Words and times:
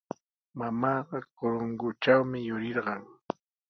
Mamaaqa 0.57 1.17
Corongotrawmi 1.37 2.39
yurirqan. 2.47 3.03